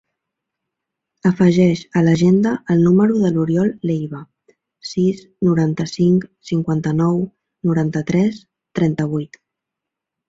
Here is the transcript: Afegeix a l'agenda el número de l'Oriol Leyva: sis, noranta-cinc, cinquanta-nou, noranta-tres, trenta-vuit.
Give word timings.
Afegeix 1.29 1.81
a 1.99 2.01
l'agenda 2.07 2.53
el 2.75 2.81
número 2.85 3.19
de 3.25 3.31
l'Oriol 3.35 3.69
Leyva: 3.89 4.21
sis, 4.93 5.21
noranta-cinc, 5.51 6.27
cinquanta-nou, 6.53 7.23
noranta-tres, 7.73 8.45
trenta-vuit. 8.81 9.43